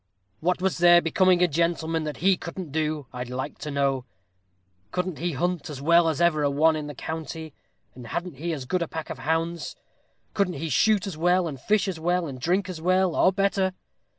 What 0.39 0.59
was 0.63 0.79
there 0.79 0.99
becoming 0.99 1.43
a 1.43 1.47
gentleman 1.47 2.05
that 2.05 2.17
he 2.25 2.35
couldn't 2.35 2.71
do, 2.71 3.05
I'd 3.13 3.29
like 3.29 3.59
to 3.59 3.69
know? 3.69 4.05
Couldn't 4.91 5.19
he 5.19 5.33
hunt 5.33 5.69
as 5.69 5.79
well 5.79 6.09
as 6.09 6.19
ever 6.19 6.41
a 6.41 6.49
one 6.49 6.75
in 6.75 6.87
the 6.87 6.95
county? 6.95 7.53
and 7.93 8.07
hadn't 8.07 8.37
he 8.37 8.51
as 8.51 8.65
good 8.65 8.81
a 8.81 8.87
pack 8.87 9.11
of 9.11 9.19
hounds? 9.19 9.75
Couldn't 10.33 10.55
he 10.55 10.69
shoot 10.69 11.05
as 11.05 11.17
well, 11.19 11.47
and 11.47 11.61
fish 11.61 11.87
as 11.87 11.99
well, 11.99 12.25
and 12.25 12.39
drink 12.41 12.67
as 12.67 12.81
well, 12.81 13.15
or 13.15 13.31
better? 13.31 13.73